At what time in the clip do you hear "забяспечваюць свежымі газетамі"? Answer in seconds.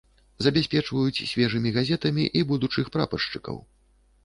0.45-2.23